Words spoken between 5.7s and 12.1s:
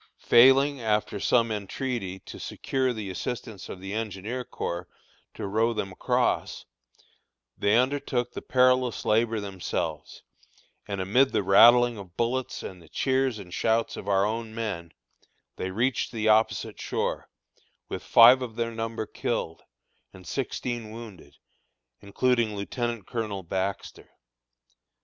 them across, they undertook the perilous labor themselves, and amid the rattling